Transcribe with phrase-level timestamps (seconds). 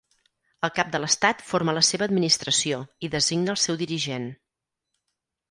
[0.67, 4.29] El cap de l'estat forma la seva Administració i designa el seu dirigent.